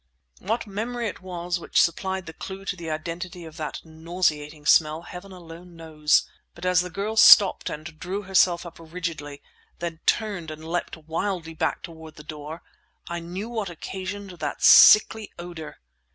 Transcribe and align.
What 0.39 0.65
memory 0.65 1.07
it 1.07 1.21
was 1.21 1.59
which 1.59 1.79
supplied 1.79 2.25
the 2.25 2.33
clue 2.33 2.65
to 2.65 2.75
the 2.75 2.89
identity 2.89 3.45
of 3.45 3.57
that 3.57 3.85
nauseating 3.85 4.65
smell, 4.65 5.03
heaven 5.03 5.31
alone 5.31 5.75
knows; 5.75 6.27
but 6.55 6.65
as 6.65 6.81
the 6.81 6.89
girl 6.89 7.15
stopped 7.15 7.69
and 7.69 7.99
drew 7.99 8.23
herself 8.23 8.65
up 8.65 8.77
rigidly—then 8.79 9.99
turned 10.07 10.49
and 10.49 10.67
leapt 10.67 10.97
wildly 10.97 11.53
back 11.53 11.83
toward 11.83 12.15
the 12.15 12.23
door—I 12.23 13.19
knew 13.19 13.47
what 13.49 13.69
occasioned 13.69 14.31
that 14.39 14.63
sickly 14.63 15.31
odour! 15.37 15.77